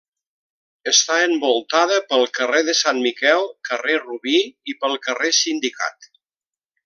Està 0.91 1.17
envoltada 1.25 1.99
pel 2.13 2.25
carrer 2.37 2.63
de 2.69 2.75
Sant 2.79 3.03
Miquel, 3.03 3.45
carrer 3.69 3.99
Rubí 4.07 4.37
i 4.73 4.77
pel 4.85 4.99
carrer 5.09 5.33
Sindicat. 5.43 6.11